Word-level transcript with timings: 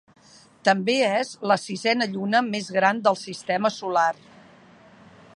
També 0.67 0.93
és 1.09 1.33
la 1.51 1.57
sisena 1.63 2.07
lluna 2.15 2.41
més 2.47 2.71
gran 2.77 3.01
del 3.09 3.19
sistema 3.25 3.71
solar. 3.77 4.09